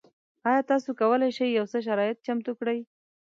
[0.47, 2.79] ایا تاسو کولی شئ یو څه شرایط چمتو کړئ؟